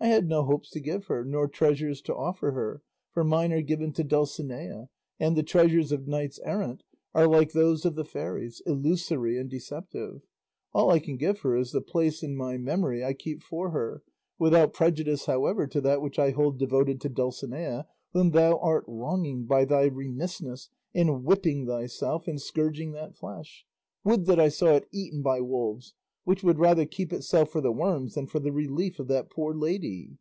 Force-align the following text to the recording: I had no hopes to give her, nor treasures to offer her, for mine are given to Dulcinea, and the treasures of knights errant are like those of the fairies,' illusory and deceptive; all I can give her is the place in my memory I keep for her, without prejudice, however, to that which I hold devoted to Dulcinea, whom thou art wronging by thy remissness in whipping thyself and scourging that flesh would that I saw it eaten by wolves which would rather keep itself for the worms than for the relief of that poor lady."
I 0.00 0.06
had 0.06 0.28
no 0.28 0.44
hopes 0.44 0.70
to 0.70 0.80
give 0.80 1.06
her, 1.06 1.24
nor 1.24 1.48
treasures 1.48 2.00
to 2.02 2.14
offer 2.14 2.52
her, 2.52 2.82
for 3.10 3.24
mine 3.24 3.52
are 3.52 3.60
given 3.62 3.92
to 3.94 4.04
Dulcinea, 4.04 4.90
and 5.18 5.34
the 5.34 5.42
treasures 5.42 5.90
of 5.90 6.06
knights 6.06 6.38
errant 6.44 6.84
are 7.16 7.26
like 7.26 7.50
those 7.50 7.84
of 7.84 7.96
the 7.96 8.04
fairies,' 8.04 8.62
illusory 8.64 9.36
and 9.36 9.50
deceptive; 9.50 10.22
all 10.72 10.90
I 10.90 11.00
can 11.00 11.16
give 11.16 11.40
her 11.40 11.56
is 11.56 11.72
the 11.72 11.80
place 11.80 12.22
in 12.22 12.36
my 12.36 12.56
memory 12.56 13.04
I 13.04 13.12
keep 13.12 13.42
for 13.42 13.70
her, 13.70 14.04
without 14.38 14.72
prejudice, 14.72 15.26
however, 15.26 15.66
to 15.66 15.80
that 15.80 16.00
which 16.00 16.16
I 16.20 16.30
hold 16.30 16.60
devoted 16.60 17.00
to 17.00 17.08
Dulcinea, 17.08 17.88
whom 18.12 18.30
thou 18.30 18.56
art 18.58 18.84
wronging 18.86 19.46
by 19.46 19.64
thy 19.64 19.86
remissness 19.88 20.70
in 20.94 21.24
whipping 21.24 21.66
thyself 21.66 22.28
and 22.28 22.40
scourging 22.40 22.92
that 22.92 23.16
flesh 23.16 23.66
would 24.04 24.26
that 24.26 24.38
I 24.38 24.48
saw 24.48 24.76
it 24.76 24.86
eaten 24.92 25.22
by 25.22 25.40
wolves 25.40 25.96
which 26.24 26.42
would 26.42 26.58
rather 26.58 26.84
keep 26.84 27.10
itself 27.10 27.48
for 27.50 27.62
the 27.62 27.72
worms 27.72 28.12
than 28.12 28.26
for 28.26 28.38
the 28.38 28.52
relief 28.52 28.98
of 28.98 29.08
that 29.08 29.30
poor 29.30 29.54
lady." 29.54 30.18